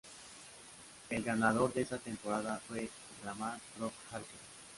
El 1.11 1.21
ganador 1.21 1.71
de 1.75 1.83
esta 1.83 1.99
temporada 1.99 2.59
fue 2.67 2.89
Rahman 3.23 3.59
"Rock" 3.77 3.93
Harper. 4.11 4.39